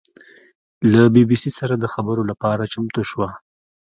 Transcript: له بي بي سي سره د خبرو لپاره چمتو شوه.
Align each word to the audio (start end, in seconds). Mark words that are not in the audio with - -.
له 0.91 1.01
بي 1.13 1.23
بي 1.29 1.37
سي 1.43 1.51
سره 1.59 1.73
د 1.77 1.85
خبرو 1.93 2.23
لپاره 2.31 2.69
چمتو 2.73 3.01
شوه. 3.09 3.29